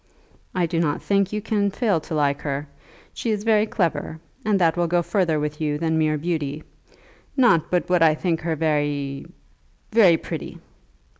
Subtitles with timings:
[0.55, 2.67] "I do not think you can fail to like her.
[3.13, 6.63] She is very clever, and that will go further with you than mere beauty.
[7.37, 9.27] Not but what I think her very,
[9.91, 10.57] very pretty."